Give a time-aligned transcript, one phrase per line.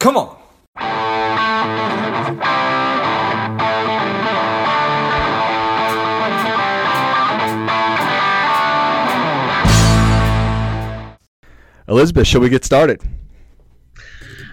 [0.00, 0.36] Come on.
[11.86, 13.02] Elizabeth, shall we get started?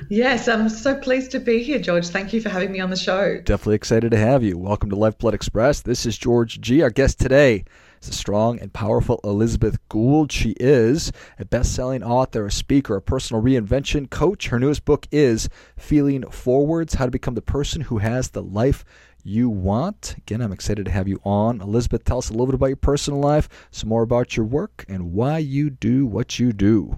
[0.09, 2.07] Yes, I'm so pleased to be here, George.
[2.07, 3.41] Thank you for having me on the show.
[3.41, 4.57] Definitely excited to have you.
[4.57, 5.81] Welcome to Lifeblood Express.
[5.81, 6.81] This is George G.
[6.81, 7.65] Our guest today
[8.01, 10.31] is a strong and powerful Elizabeth Gould.
[10.31, 14.47] She is a best selling author, a speaker, a personal reinvention coach.
[14.47, 18.85] Her newest book is Feeling Forwards How to Become the Person Who Has the Life
[19.23, 20.15] You Want.
[20.19, 21.59] Again, I'm excited to have you on.
[21.59, 24.85] Elizabeth, tell us a little bit about your personal life, some more about your work,
[24.87, 26.95] and why you do what you do.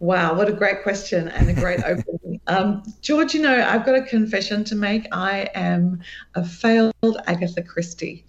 [0.00, 2.40] Wow, what a great question and a great opening.
[2.46, 5.06] Um, George, you know, I've got a confession to make.
[5.12, 6.00] I am
[6.34, 6.94] a failed
[7.26, 8.24] Agatha Christie.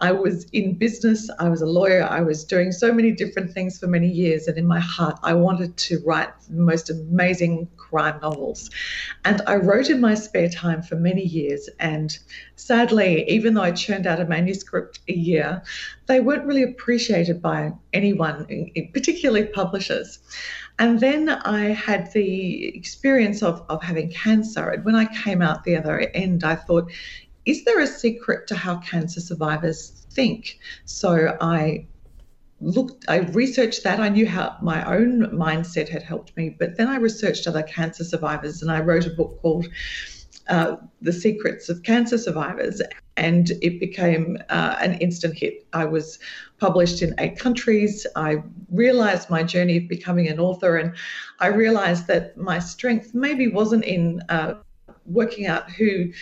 [0.00, 3.78] I was in business, I was a lawyer, I was doing so many different things
[3.78, 8.18] for many years, and in my heart, I wanted to write the most amazing crime
[8.20, 8.70] novels.
[9.24, 12.18] And I wrote in my spare time for many years, and
[12.56, 15.62] sadly, even though I churned out a manuscript a year,
[16.06, 18.46] they weren't really appreciated by anyone,
[18.92, 20.18] particularly publishers.
[20.78, 24.70] And then I had the experience of, of having cancer.
[24.70, 26.90] And when I came out the other end, I thought,
[27.44, 30.58] is there a secret to how cancer survivors think?
[30.84, 31.86] So I
[32.60, 34.00] looked, I researched that.
[34.00, 38.02] I knew how my own mindset had helped me, but then I researched other cancer
[38.02, 39.68] survivors and I wrote a book called
[40.48, 42.82] uh, The Secrets of Cancer Survivors,
[43.16, 45.66] and it became uh, an instant hit.
[45.72, 46.18] I was
[46.58, 48.06] published in eight countries.
[48.16, 50.94] I realized my journey of becoming an author, and
[51.40, 54.54] I realized that my strength maybe wasn't in uh,
[55.06, 56.12] working out who.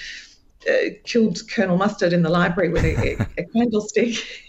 [0.68, 4.16] Uh, killed Colonel Mustard in the library with a, a candlestick.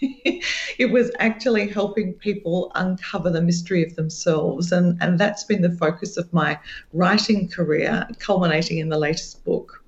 [0.78, 4.70] it was actually helping people uncover the mystery of themselves.
[4.70, 6.58] And, and that's been the focus of my
[6.92, 9.84] writing career, culminating in the latest book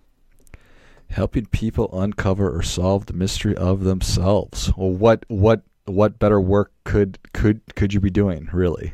[1.09, 4.73] helping people uncover or solve the mystery of themselves.
[4.77, 8.93] Well, what what what better work could could could you be doing, really?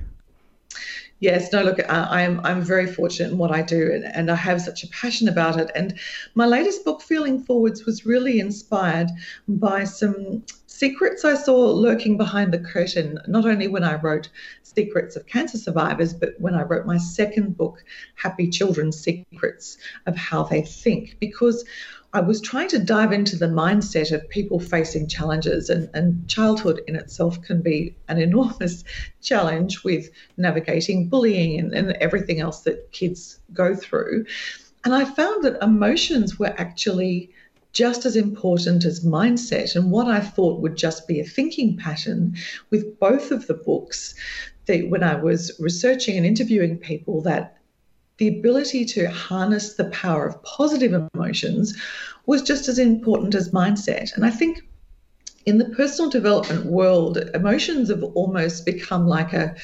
[1.23, 4.61] Yes, no, look, I'm I'm very fortunate in what I do, and, and I have
[4.61, 5.71] such a passion about it.
[5.73, 5.97] And
[6.35, 9.09] my latest book, Feeling Forwards, was really inspired
[9.47, 13.21] by some secrets I saw lurking behind the curtain.
[13.29, 14.31] Not only when I wrote
[14.65, 17.85] Secrets of Cancer Survivors, but when I wrote my second book,
[18.17, 21.65] Happy Children's Secrets of How They Think, because
[22.15, 26.83] I was trying to dive into the mindset of people facing challenges, and, and childhood
[26.87, 28.85] in itself can be an enormous
[29.23, 34.27] challenge with navigating bullying and, and everything else that kids go through.
[34.85, 37.31] And I found that emotions were actually
[37.73, 39.75] just as important as mindset.
[39.75, 42.37] And what I thought would just be a thinking pattern
[42.69, 44.15] with both of the books,
[44.67, 47.57] that when I was researching and interviewing people, that
[48.19, 51.77] the ability to harness the power of positive emotions
[52.27, 54.15] was just as important as mindset.
[54.15, 54.63] And I think
[55.45, 59.55] in the personal development world, emotions have almost become like a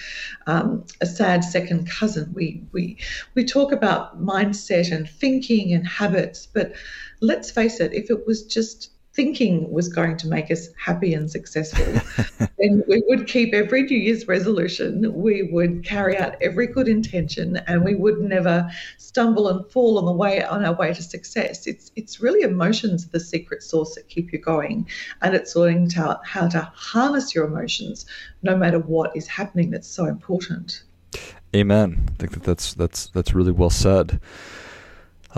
[0.47, 2.33] um, a sad second cousin.
[2.35, 2.99] We we
[3.35, 6.73] we talk about mindset and thinking and habits, but
[7.21, 11.29] let's face it, if it was just thinking was going to make us happy and
[11.29, 11.85] successful,
[12.59, 17.57] then we would keep every New Year's resolution, we would carry out every good intention,
[17.67, 21.67] and we would never stumble and fall on the way on our way to success.
[21.67, 24.87] It's it's really emotions the secret sauce that keep you going,
[25.21, 28.07] and it's learning to, how to harness your emotions
[28.43, 29.73] no matter what is happening.
[29.73, 30.85] That's so important.
[31.57, 32.07] Amen.
[32.09, 34.21] I think that that's that's that's really well said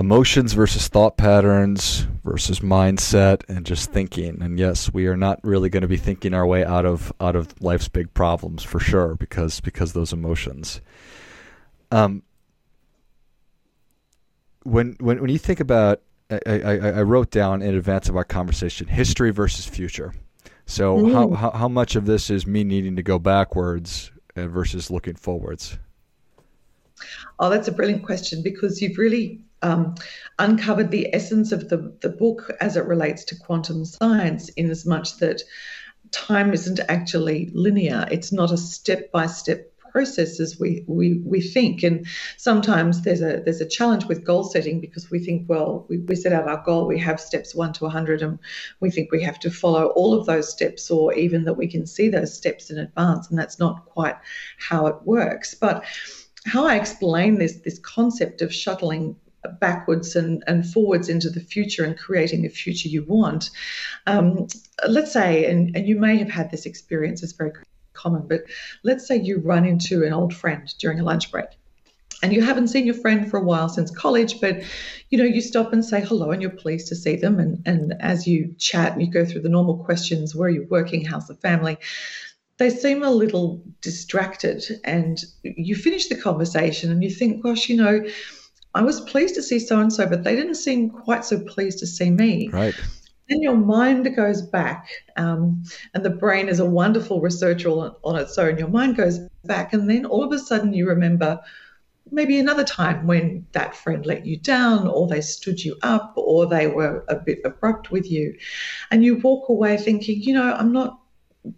[0.00, 4.43] emotions versus thought patterns versus mindset and just thinking.
[4.43, 7.37] And yes we are not really going to be thinking our way out of out
[7.37, 10.81] of life's big problems for sure because because those emotions.
[11.93, 12.22] Um
[14.62, 16.00] when when when you think about
[16.31, 20.15] I, I, I wrote down in advance of our conversation history versus future.
[20.65, 21.12] So mm.
[21.12, 25.16] how, how how much of this is me needing to go backwards uh, versus looking
[25.16, 25.78] forwards?
[27.39, 29.95] Oh that's a brilliant question because you've really um,
[30.39, 34.86] uncovered the essence of the, the book as it relates to quantum science, in as
[34.86, 35.42] much that
[36.12, 38.07] time isn't actually linear.
[38.10, 41.83] It's not a step by step process as we, we, we think.
[41.83, 45.98] And sometimes there's a there's a challenge with goal setting because we think, well, we,
[45.98, 48.39] we set out our goal, we have steps one to 100, and
[48.80, 51.86] we think we have to follow all of those steps, or even that we can
[51.86, 53.28] see those steps in advance.
[53.28, 54.16] And that's not quite
[54.59, 55.54] how it works.
[55.54, 55.84] But
[56.47, 59.16] how I explain this this concept of shuttling
[59.60, 63.51] backwards and, and forwards into the future and creating the future you want.
[64.07, 64.47] Um,
[64.87, 67.53] let's say, and, and you may have had this experience, it's very
[67.92, 68.42] common, but
[68.83, 71.47] let's say you run into an old friend during a lunch break
[72.22, 74.63] and you haven't seen your friend for a while since college, but
[75.09, 77.39] you know, you stop and say hello and you're pleased to see them.
[77.39, 80.66] And, and as you chat and you go through the normal questions, where are you
[80.71, 81.04] working?
[81.04, 81.78] How's the family?
[82.59, 84.65] They seem a little distracted.
[84.84, 88.04] And you finish the conversation and you think, gosh, you know,
[88.75, 91.78] I was pleased to see so and so, but they didn't seem quite so pleased
[91.81, 92.49] to see me.
[92.53, 92.75] Right.
[93.28, 95.63] Then your mind goes back, um,
[95.95, 98.59] and the brain is a wonderful researcher on, on its own.
[98.59, 101.41] Your mind goes back, and then all of a sudden you remember
[102.13, 106.47] maybe another time when that friend let you down or they stood you up or
[106.47, 108.37] they were a bit abrupt with you
[108.91, 111.01] and you walk away thinking you know i'm not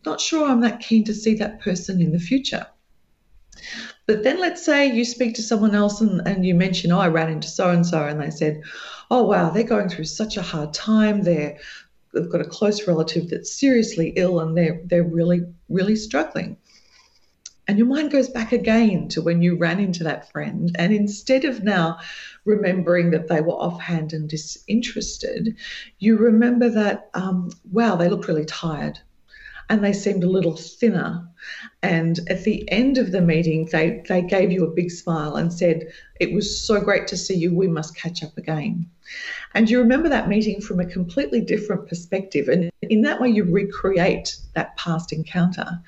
[0.05, 2.67] not sure i'm that keen to see that person in the future
[4.07, 7.09] but then let's say you speak to someone else and, and you mention oh i
[7.09, 8.63] ran into so and so and they said
[9.11, 11.59] oh wow they're going through such a hard time they're
[12.13, 16.57] they've got a close relative that's seriously ill and they're they're really really struggling
[17.69, 20.75] and your mind goes back again to when you ran into that friend.
[20.79, 22.01] And instead of now
[22.45, 25.57] remembering that they were offhand and disinterested,
[25.99, 28.99] you remember that, um, wow, they look really tired
[29.69, 31.29] and they seemed a little thinner.
[31.83, 35.53] And at the end of the meeting, they, they gave you a big smile and
[35.53, 37.55] said, It was so great to see you.
[37.55, 38.89] We must catch up again.
[39.55, 42.49] And you remember that meeting from a completely different perspective.
[42.49, 45.81] And in that way, you recreate that past encounter.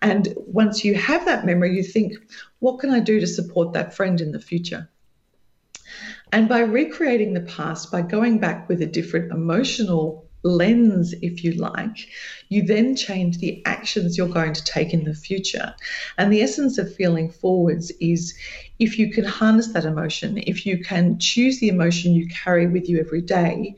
[0.00, 2.14] And once you have that memory, you think,
[2.60, 4.88] what can I do to support that friend in the future?
[6.32, 11.52] And by recreating the past, by going back with a different emotional lens, if you
[11.52, 12.08] like,
[12.48, 15.74] you then change the actions you're going to take in the future.
[16.18, 18.34] And the essence of feeling forwards is
[18.78, 22.88] if you can harness that emotion, if you can choose the emotion you carry with
[22.88, 23.74] you every day,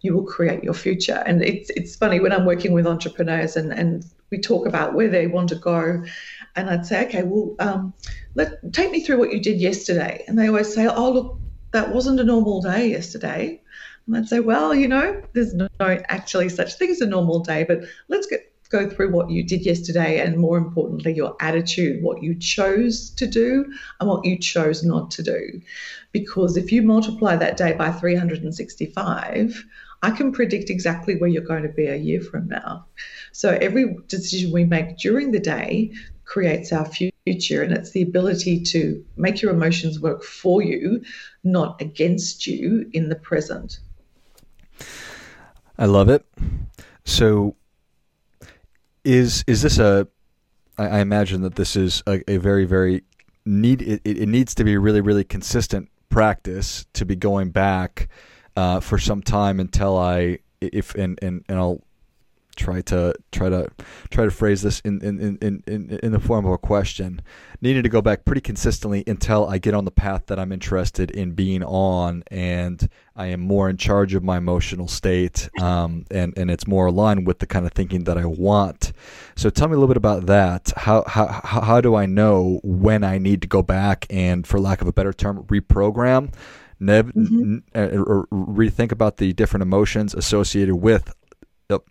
[0.00, 1.22] you will create your future.
[1.26, 5.08] And it's it's funny when I'm working with entrepreneurs and, and we talk about where
[5.08, 6.04] they want to go.
[6.56, 7.94] And I'd say, okay, well, um,
[8.34, 10.24] let take me through what you did yesterday.
[10.26, 11.40] And they always say, oh, look,
[11.72, 13.60] that wasn't a normal day yesterday.
[14.08, 17.64] And I'd say, well, you know, there's no actually such thing as a normal day,
[17.64, 22.22] but let's get, go through what you did yesterday and more importantly, your attitude, what
[22.22, 23.70] you chose to do
[24.00, 25.60] and what you chose not to do.
[26.10, 29.64] Because if you multiply that day by 365,
[30.02, 32.86] I can predict exactly where you're going to be a year from now.
[33.32, 35.92] So every decision we make during the day
[36.24, 41.02] creates our future, and it's the ability to make your emotions work for you,
[41.44, 43.80] not against you in the present.
[45.78, 46.24] I love it.
[47.04, 47.56] So,
[49.04, 50.08] is is this a?
[50.76, 53.04] I, I imagine that this is a, a very very
[53.46, 53.82] need.
[53.82, 58.08] It, it needs to be really really consistent practice to be going back
[58.56, 61.82] uh, for some time until I if and and and I'll
[62.58, 63.68] try to try to
[64.10, 67.22] try to phrase this in in, in, in, in the form of a question.
[67.60, 71.10] Needing to go back pretty consistently until I get on the path that I'm interested
[71.10, 76.36] in being on, and I am more in charge of my emotional state, um, and
[76.36, 78.92] and it's more aligned with the kind of thinking that I want.
[79.36, 80.72] So tell me a little bit about that.
[80.76, 84.82] How how how do I know when I need to go back and, for lack
[84.82, 86.32] of a better term, reprogram?
[86.80, 87.58] Nev, mm-hmm.
[87.74, 91.12] n- or rethink about the different emotions associated with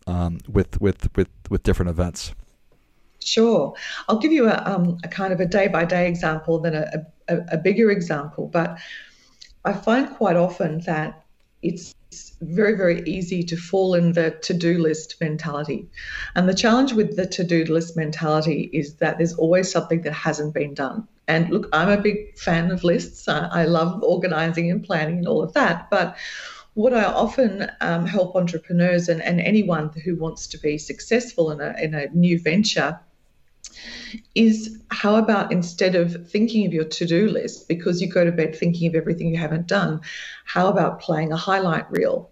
[0.08, 2.34] um, with with with with different events?
[3.20, 3.76] Sure,
[4.08, 7.06] I'll give you a, um, a kind of a day by day example, then a,
[7.28, 8.48] a, a bigger example.
[8.48, 8.80] But
[9.66, 11.24] I find quite often that
[11.62, 11.94] it's
[12.42, 15.88] very, very easy to fall in the to do list mentality.
[16.36, 20.14] And the challenge with the to do list mentality is that there's always something that
[20.14, 21.08] hasn't been done.
[21.28, 23.28] And look, I'm a big fan of lists.
[23.28, 25.90] I, I love organizing and planning and all of that.
[25.90, 26.16] But
[26.78, 31.60] what I often um, help entrepreneurs and, and anyone who wants to be successful in
[31.60, 33.00] a, in a new venture
[34.36, 38.32] is how about instead of thinking of your to do list because you go to
[38.32, 40.02] bed thinking of everything you haven't done,
[40.46, 42.30] how about playing a highlight reel?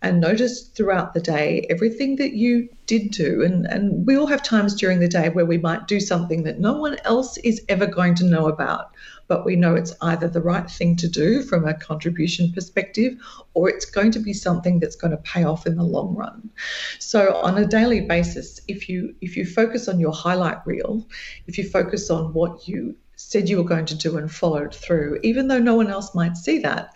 [0.00, 3.42] And notice throughout the day everything that you did do.
[3.42, 6.60] And, and we all have times during the day where we might do something that
[6.60, 8.92] no one else is ever going to know about
[9.28, 13.16] but we know it's either the right thing to do from a contribution perspective
[13.54, 16.50] or it's going to be something that's going to pay off in the long run.
[16.98, 21.06] So on a daily basis, if you if you focus on your highlight reel,
[21.46, 25.18] if you focus on what you said you were going to do and followed through,
[25.22, 26.90] even though no one else might see that,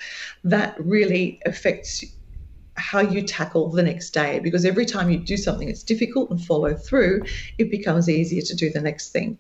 [0.45, 2.05] that really affects
[2.81, 6.45] how you tackle the next day because every time you do something that's difficult and
[6.45, 7.23] follow through,
[7.59, 9.39] it becomes easier to do the next thing.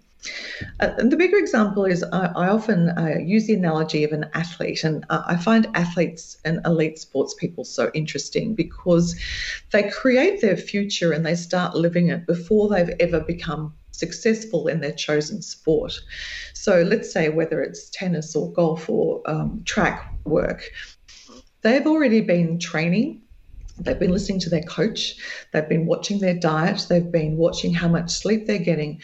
[0.80, 4.26] Uh, and the bigger example is I, I often uh, use the analogy of an
[4.35, 9.18] athlete, and I find athletes and elite sports people so interesting because
[9.73, 14.80] they create their future and they start living it before they've ever become successful in
[14.80, 15.99] their chosen sport.
[16.54, 20.70] So let's say whether it's tennis or golf or um, track work,
[21.62, 23.23] they've already been training.
[23.84, 25.14] They've been listening to their coach.
[25.52, 26.87] They've been watching their diet.
[26.88, 29.00] They've been watching how much sleep they're getting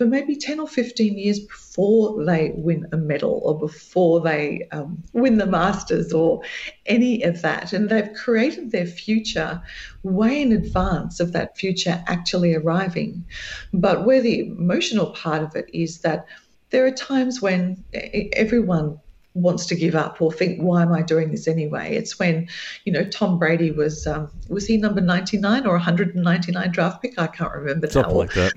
[0.00, 5.02] for maybe 10 or 15 years before they win a medal or before they um,
[5.12, 6.42] win the Masters or
[6.86, 7.74] any of that.
[7.74, 9.60] And they've created their future
[10.02, 13.26] way in advance of that future actually arriving.
[13.74, 16.24] But where the emotional part of it is that
[16.70, 18.98] there are times when everyone
[19.34, 22.48] wants to give up or think why am i doing this anyway it's when
[22.84, 27.26] you know tom brady was um, was he number 99 or 199 draft pick i
[27.26, 28.18] can't remember something now.
[28.18, 28.52] like that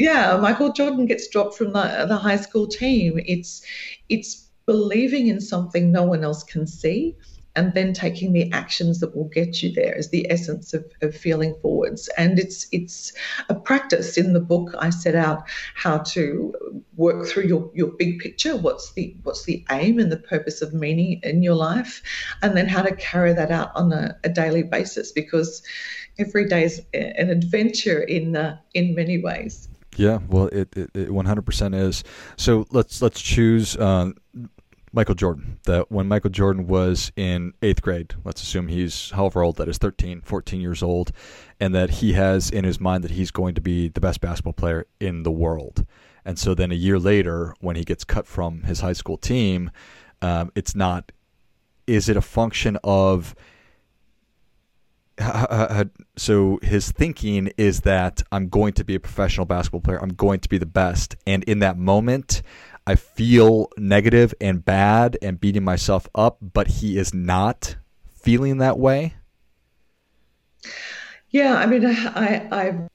[0.00, 3.20] yeah, Michael Jordan gets dropped from the, the high school team.
[3.26, 3.62] It's
[4.08, 7.14] it's believing in something no one else can see
[7.56, 11.14] and then taking the actions that will get you there is the essence of, of
[11.14, 13.12] feeling forwards and it's it's
[13.48, 15.42] a practice in the book i set out
[15.74, 16.52] how to
[16.96, 20.72] work through your, your big picture what's the what's the aim and the purpose of
[20.72, 22.02] meaning in your life
[22.42, 25.62] and then how to carry that out on a, a daily basis because
[26.18, 31.08] every day is an adventure in uh, in many ways yeah, well, it, it, it
[31.08, 32.04] 100% is.
[32.36, 34.12] So let's let's choose uh,
[34.92, 35.58] Michael Jordan.
[35.64, 39.78] That when Michael Jordan was in eighth grade, let's assume he's however old that is,
[39.78, 41.12] 13, 14 years old,
[41.58, 44.52] and that he has in his mind that he's going to be the best basketball
[44.52, 45.84] player in the world.
[46.24, 49.70] And so then a year later, when he gets cut from his high school team,
[50.22, 51.12] um, it's not.
[51.86, 53.34] Is it a function of
[56.16, 60.00] so his thinking is that I'm going to be a professional basketball player.
[60.00, 61.16] I'm going to be the best.
[61.26, 62.42] And in that moment,
[62.90, 67.76] I feel negative and bad and beating myself up, but he is not
[68.08, 69.14] feeling that way.
[71.30, 72.88] Yeah, I mean, I, I've,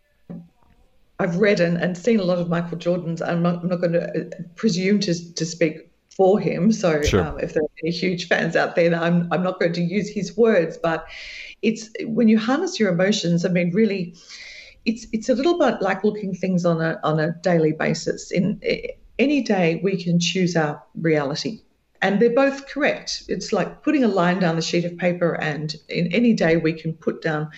[1.18, 3.22] I've read and, and seen a lot of Michael Jordan's.
[3.22, 6.74] I'm not, I'm not going to uh, presume to, to speak for him.
[6.74, 7.24] So sure.
[7.24, 10.10] um, if there are any huge fans out there, I'm, I'm not going to use
[10.10, 11.06] his words, but
[11.62, 13.46] it's when you harness your emotions.
[13.46, 14.14] I mean, really,
[14.84, 18.30] it's it's a little bit like looking things on a on a daily basis.
[18.30, 18.60] In
[19.20, 21.62] any day, we can choose our reality.
[22.02, 23.24] And they're both correct.
[23.28, 26.74] It's like putting a line down the sheet of paper, and in any day, we
[26.74, 27.50] can put down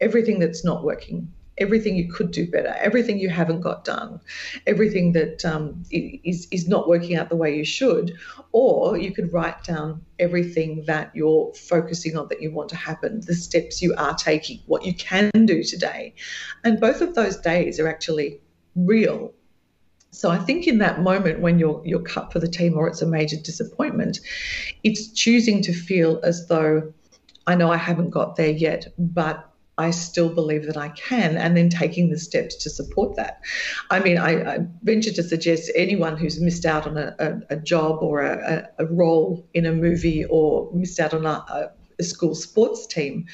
[0.00, 4.20] everything that's not working everything you could do better, everything you haven't got done,
[4.66, 8.16] everything that um, is is not working out the way you should,
[8.52, 13.20] or you could write down everything that you're focusing on that you want to happen,
[13.26, 16.14] the steps you are taking, what you can do today,
[16.64, 18.40] and both of those days are actually
[18.74, 19.32] real.
[20.12, 23.02] So I think in that moment when you're you're cut for the team or it's
[23.02, 24.20] a major disappointment,
[24.84, 26.92] it's choosing to feel as though
[27.46, 31.56] I know I haven't got there yet, but I still believe that I can, and
[31.56, 33.40] then taking the steps to support that.
[33.90, 37.56] I mean, I, I venture to suggest anyone who's missed out on a, a, a
[37.56, 41.72] job or a, a, role in a movie or missed out on a,
[42.04, 43.26] school sports team,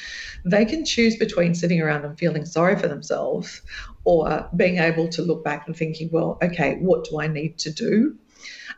[0.44, 3.62] they can choose between sitting around and feeling sorry for themselves
[4.04, 7.72] or being able to look back and thinking, well, okay, what do I need to
[7.72, 8.16] do?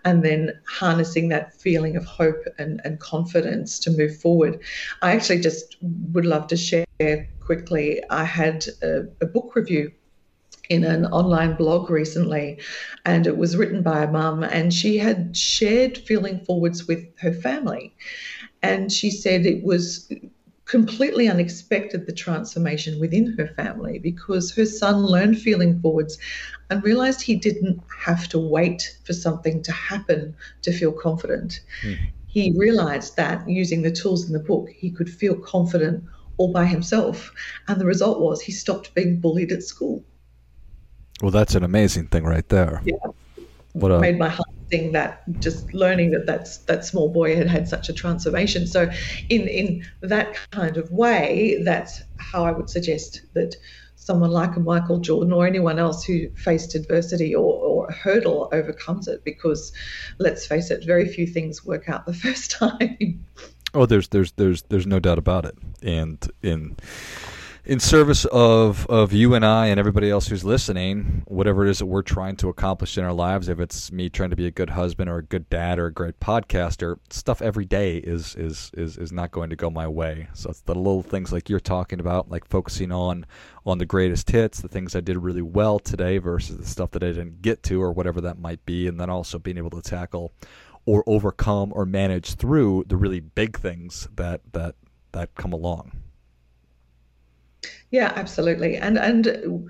[0.05, 4.59] and then harnessing that feeling of hope and, and confidence to move forward.
[5.03, 8.01] I actually just would love to share quickly.
[8.11, 9.93] I had a, a book review
[10.69, 12.61] in an online blog recently,
[13.05, 17.33] and it was written by a mum, and she had shared feeling forwards with her
[17.33, 17.95] family.
[18.63, 20.13] And she said it was
[20.71, 26.17] completely unexpected the transformation within her family because her son learned feeling forwards
[26.71, 31.61] and realized he didn't have to wait for something to happen to feel confident.
[31.83, 31.99] Mm.
[32.29, 36.05] He realized that using the tools in the book, he could feel confident
[36.37, 37.33] all by himself.
[37.67, 40.05] And the result was he stopped being bullied at school.
[41.21, 42.81] Well, that's an amazing thing right there.
[42.85, 42.95] Yeah.
[43.73, 47.69] What made my heart sing that just learning that that's, that small boy had had
[47.69, 48.67] such a transformation.
[48.67, 48.91] So
[49.29, 53.57] in, in that kind of way, that's how I would suggest that
[53.97, 58.49] someone like a Michael Jordan or anyone else who faced adversity or, or a hurdle
[58.53, 59.73] overcomes it because
[60.19, 63.25] let's face it, very few things work out the first time.
[63.75, 65.57] Oh, there's there's there's there's no doubt about it.
[65.83, 66.77] And in
[67.65, 71.79] in service of of you and I and everybody else who's listening, whatever it is
[71.79, 74.51] that we're trying to accomplish in our lives, if it's me trying to be a
[74.51, 78.71] good husband or a good dad or a great podcaster, stuff every day is is
[78.75, 80.29] is is not going to go my way.
[80.33, 83.27] So it's the little things like you're talking about, like focusing on
[83.67, 87.03] on the greatest hits, the things I did really well today versus the stuff that
[87.03, 89.83] I didn't get to or whatever that might be, and then also being able to
[89.83, 90.33] tackle
[90.87, 94.77] or overcome or manage through the really big things that that
[95.13, 95.93] that come along.
[97.91, 98.77] Yeah, absolutely.
[98.77, 99.69] And and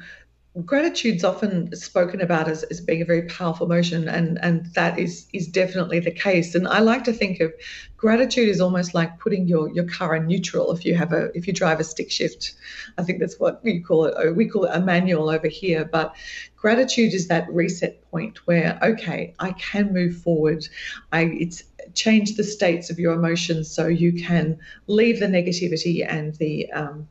[0.64, 5.28] gratitude's often spoken about as, as being a very powerful emotion and and that is
[5.32, 6.54] is definitely the case.
[6.54, 7.52] And i like to think of
[7.96, 11.46] gratitude is almost like putting your your car in neutral if you have a if
[11.46, 12.54] you drive a stick shift.
[12.98, 15.84] I think that's what we call it we call it a manual over here.
[15.84, 16.14] But
[16.56, 20.66] gratitude is that reset point where okay i can move forward.
[21.12, 21.62] I it's
[21.94, 27.08] change the states of your emotions so you can leave the negativity and the um,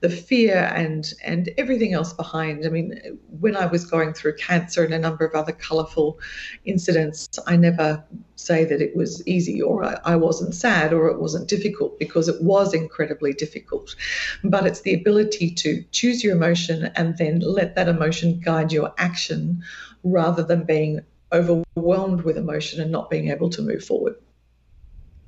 [0.00, 2.64] the fear and and everything else behind.
[2.64, 6.18] I mean, when I was going through cancer and a number of other colourful
[6.64, 8.04] incidents, I never
[8.36, 12.28] say that it was easy or I, I wasn't sad or it wasn't difficult because
[12.28, 13.94] it was incredibly difficult.
[14.42, 18.92] But it's the ability to choose your emotion and then let that emotion guide your
[18.98, 19.62] action
[20.02, 21.00] rather than being
[21.32, 24.16] overwhelmed with emotion and not being able to move forward.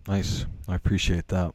[0.08, 0.46] Nice.
[0.68, 1.54] I appreciate that.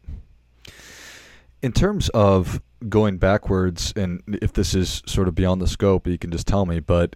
[1.61, 6.17] In terms of going backwards, and if this is sort of beyond the scope, you
[6.17, 7.15] can just tell me, but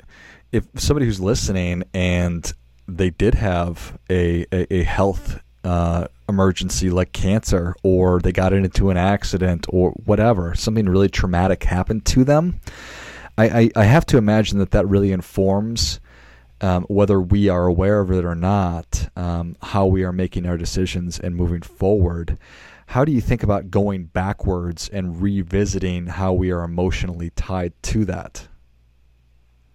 [0.51, 2.51] if somebody who's listening and
[2.87, 8.89] they did have a, a, a health uh, emergency like cancer, or they got into
[8.89, 12.59] an accident, or whatever, something really traumatic happened to them,
[13.37, 16.00] I, I, I have to imagine that that really informs
[16.61, 20.57] um, whether we are aware of it or not, um, how we are making our
[20.57, 22.37] decisions and moving forward.
[22.85, 28.05] How do you think about going backwards and revisiting how we are emotionally tied to
[28.05, 28.47] that?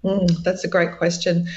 [0.05, 1.49] Mm, that's a great question.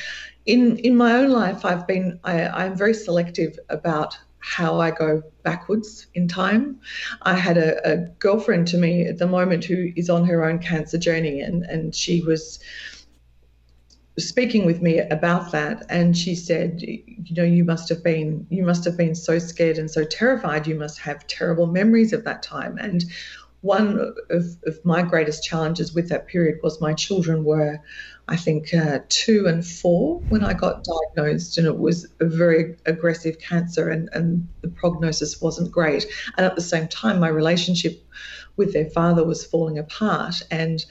[0.46, 5.22] In in my own life, I've been I, I'm very selective about how I go
[5.44, 6.80] backwards in time.
[7.24, 10.60] I had a, a, girlfriend to me at the moment who is on her own
[10.60, 12.60] cancer journey, and, and she was
[14.20, 18.64] speaking with me about that and she said you know you must have been you
[18.64, 20.68] must have been so scared and so terrified.
[20.68, 22.78] You must have terrible memories of that time.
[22.78, 23.04] And
[23.62, 24.00] one
[24.30, 27.78] of, of my greatest challenges with that period was my children were
[28.30, 32.78] i think uh, two and four when i got diagnosed and it was a very
[32.86, 36.06] aggressive cancer and, and the prognosis wasn't great.
[36.38, 38.02] And at the same time my relationship
[38.56, 40.86] with their father was falling apart and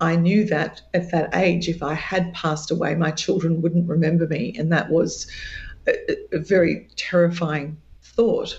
[0.00, 4.26] I knew that at that age, if I had passed away, my children wouldn't remember
[4.26, 4.54] me.
[4.58, 5.26] And that was
[5.86, 5.94] a,
[6.32, 8.58] a very terrifying thought.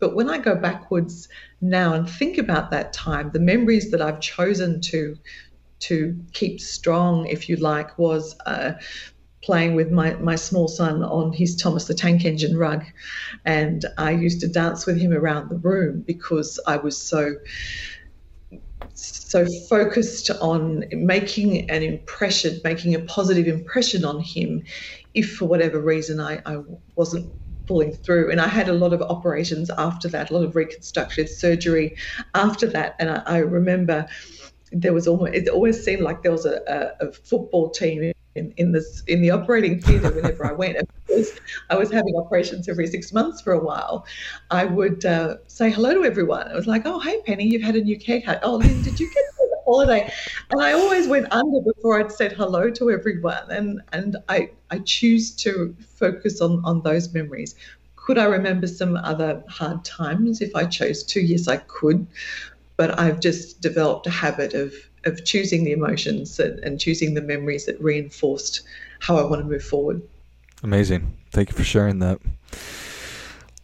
[0.00, 1.28] But when I go backwards
[1.60, 5.16] now and think about that time, the memories that I've chosen to
[5.80, 8.72] to keep strong, if you like, was uh,
[9.42, 12.84] playing with my, my small son on his Thomas the Tank Engine rug.
[13.44, 17.34] And I used to dance with him around the room because I was so
[18.94, 24.62] so focused on making an impression, making a positive impression on him,
[25.14, 26.58] if for whatever reason I, I
[26.96, 27.32] wasn't
[27.66, 28.30] pulling through.
[28.30, 31.96] And I had a lot of operations after that, a lot of reconstructive surgery
[32.34, 32.96] after that.
[32.98, 34.06] And I, I remember
[34.72, 38.52] there was almost, it always seemed like there was a, a, a football team in,
[38.56, 40.78] in this in the operating theatre whenever I went.
[41.06, 41.30] Because
[41.70, 44.06] I was having operations every six months for a while,
[44.50, 46.48] I would uh, say hello to everyone.
[46.48, 48.40] I was like, "Oh, hey Penny, you've had a new haircut.
[48.42, 50.10] Oh, Lynn, did you get the holiday?"
[50.50, 53.50] And I always went under before I'd said hello to everyone.
[53.50, 57.54] And and I I choose to focus on on those memories.
[57.96, 61.20] Could I remember some other hard times if I chose to?
[61.20, 62.06] Yes, I could.
[62.76, 64.72] But I've just developed a habit of
[65.04, 68.62] of choosing the emotions and, and choosing the memories that reinforced
[69.00, 70.02] how I want to move forward.
[70.62, 71.16] Amazing.
[71.32, 72.20] Thank you for sharing that.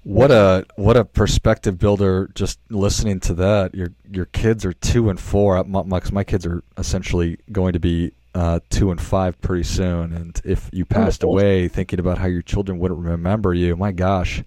[0.02, 2.30] What a what a perspective builder!
[2.34, 5.62] Just listening to that, your your kids are two and four.
[5.64, 10.12] My, my, my kids are essentially going to be uh, two and five pretty soon.
[10.12, 14.42] And if you passed away, thinking about how your children wouldn't remember you, my gosh,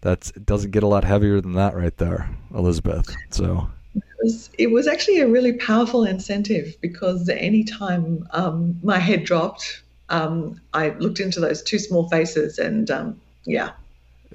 [0.00, 3.14] that's it doesn't get a lot heavier than that right there, Elizabeth.
[3.30, 9.24] So it was, it was actually a really powerful incentive because anytime um, my head
[9.24, 13.70] dropped, um, I looked into those two small faces and um, yeah,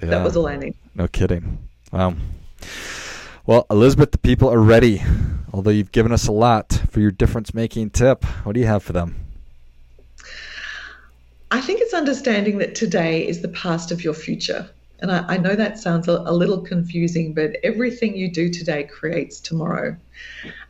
[0.02, 0.76] yeah, that was all I needed.
[0.94, 1.58] No kidding.
[1.92, 2.14] Wow.
[3.46, 5.02] Well, Elizabeth, the people are ready.
[5.52, 8.82] Although you've given us a lot for your difference making tip, what do you have
[8.82, 9.16] for them?
[11.50, 14.70] I think it's understanding that today is the past of your future.
[15.00, 18.84] And I, I know that sounds a, a little confusing, but everything you do today
[18.84, 19.96] creates tomorrow.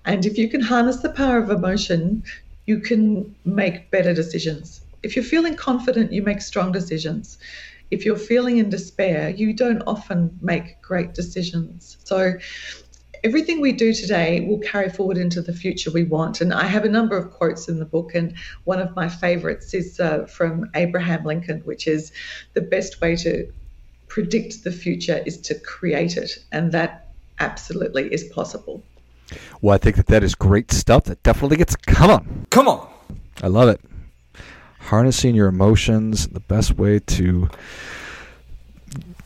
[0.04, 2.22] And if you can harness the power of emotion,
[2.66, 4.82] you can make better decisions.
[5.02, 7.38] If you're feeling confident, you make strong decisions.
[7.90, 11.96] If you're feeling in despair, you don't often make great decisions.
[12.04, 12.34] So,
[13.22, 16.40] everything we do today will carry forward into the future we want.
[16.40, 19.74] And I have a number of quotes in the book, and one of my favorites
[19.74, 22.12] is uh, from Abraham Lincoln, which is
[22.54, 23.50] the best way to
[24.10, 26.32] predict the future is to create it.
[26.52, 28.82] And that absolutely is possible.
[29.62, 31.04] Well, I think that that is great stuff.
[31.04, 32.86] That definitely gets, come on, come on.
[33.42, 33.80] I love it.
[34.80, 37.48] Harnessing your emotions, the best way to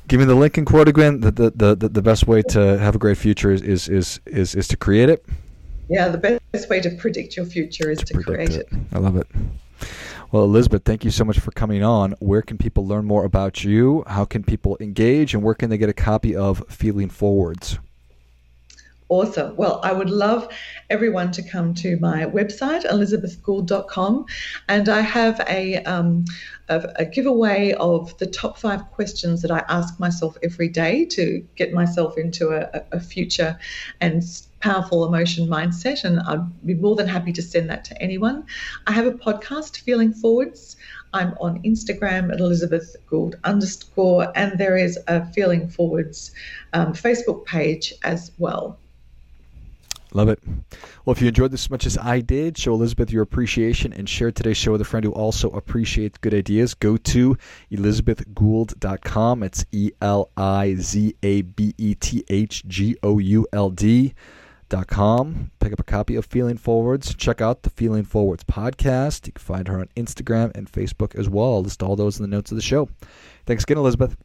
[0.09, 1.21] give me the link Lincoln quote again.
[1.21, 4.55] The the, the, the best way to have a great future is is is is,
[4.55, 5.25] is to create it.
[5.89, 8.69] Yeah, the best way to predict your future is to, to create it.
[8.71, 8.79] it.
[8.93, 9.27] I love it.
[10.35, 12.17] Well, Elizabeth, thank you so much for coming on.
[12.19, 14.03] Where can people learn more about you?
[14.09, 15.33] How can people engage?
[15.33, 17.79] And where can they get a copy of Feeling Forwards?
[19.09, 19.55] Awesome.
[19.55, 20.49] Well, I would love
[20.91, 24.25] everyone to come to my website, elizabethgould.com,
[24.69, 26.25] and I have a, um,
[26.69, 31.47] a, a, giveaway of the top five questions that I ask myself every day to
[31.55, 33.57] get myself into a, a future
[34.01, 34.25] and
[34.65, 36.05] powerful emotion mindset.
[36.05, 38.47] And I'd be more than happy to send that to anyone.
[38.87, 40.77] I have a podcast, Feeling Forwards.
[41.13, 46.33] I'm on Instagram at Elizabeth Gould underscore, and there is a Feeling Forwards
[46.73, 48.79] um, Facebook page as well.
[50.15, 50.39] Love it.
[51.05, 54.09] Well, if you enjoyed this as much as I did, show Elizabeth your appreciation and
[54.09, 56.73] share today's show with a friend who also appreciates good ideas.
[56.73, 57.37] Go to
[57.71, 59.43] elizabethgould.com.
[59.43, 64.15] It's E L I Z A B E T H G O U L D.
[64.69, 65.51] Com.
[65.61, 67.15] Pick up a copy of Feeling Forwards.
[67.15, 69.27] Check out the Feeling Forwards podcast.
[69.27, 71.55] You can find her on Instagram and Facebook as well.
[71.55, 72.89] I'll list all those in the notes of the show.
[73.47, 74.17] Thanks again, Elizabeth.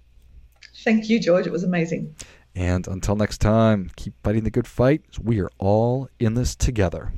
[0.84, 1.46] Thank you, George.
[1.46, 2.16] It was amazing.
[2.56, 5.04] And until next time, keep fighting the good fight.
[5.22, 7.14] We are all in this together.